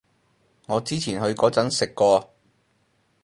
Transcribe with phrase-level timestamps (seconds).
[0.65, 2.33] 我之前去嗰陣食過